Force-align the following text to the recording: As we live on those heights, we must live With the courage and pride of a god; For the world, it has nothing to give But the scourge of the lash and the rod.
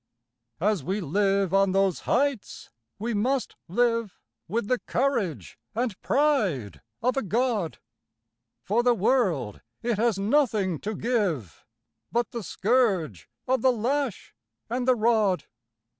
As 0.59 0.83
we 0.83 0.99
live 0.99 1.53
on 1.53 1.73
those 1.73 1.99
heights, 2.09 2.71
we 2.97 3.13
must 3.13 3.55
live 3.67 4.19
With 4.47 4.67
the 4.67 4.79
courage 4.87 5.59
and 5.75 5.95
pride 6.01 6.81
of 7.03 7.17
a 7.17 7.21
god; 7.21 7.77
For 8.63 8.81
the 8.81 8.95
world, 8.95 9.61
it 9.83 9.99
has 9.99 10.17
nothing 10.17 10.79
to 10.79 10.95
give 10.95 11.63
But 12.11 12.31
the 12.31 12.41
scourge 12.41 13.29
of 13.47 13.61
the 13.61 13.71
lash 13.71 14.33
and 14.71 14.87
the 14.87 14.95
rod. 14.95 15.43